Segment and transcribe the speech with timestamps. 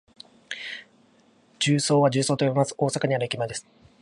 [1.59, 2.73] 十三は「じゅうそう」と読みます。
[2.75, 3.67] 大阪にある駅前です。